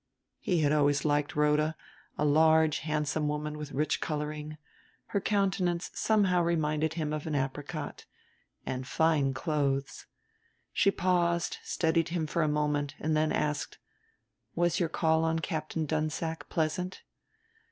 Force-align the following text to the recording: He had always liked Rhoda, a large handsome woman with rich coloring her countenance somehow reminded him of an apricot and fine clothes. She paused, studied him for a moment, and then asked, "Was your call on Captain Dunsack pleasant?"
He 0.39 0.61
had 0.61 0.73
always 0.73 1.05
liked 1.05 1.35
Rhoda, 1.35 1.75
a 2.17 2.25
large 2.25 2.79
handsome 2.79 3.27
woman 3.27 3.55
with 3.55 3.71
rich 3.71 4.01
coloring 4.01 4.57
her 5.09 5.21
countenance 5.21 5.91
somehow 5.93 6.41
reminded 6.41 6.95
him 6.95 7.13
of 7.13 7.27
an 7.27 7.35
apricot 7.35 8.05
and 8.65 8.87
fine 8.87 9.31
clothes. 9.35 10.07
She 10.73 10.89
paused, 10.89 11.57
studied 11.63 12.09
him 12.09 12.25
for 12.25 12.41
a 12.41 12.47
moment, 12.47 12.95
and 12.99 13.15
then 13.15 13.31
asked, 13.31 13.77
"Was 14.55 14.79
your 14.79 14.89
call 14.89 15.23
on 15.23 15.37
Captain 15.37 15.85
Dunsack 15.85 16.49
pleasant?" 16.49 17.03